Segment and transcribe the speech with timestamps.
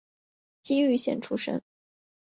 [0.63, 1.61] 崎玉县出身。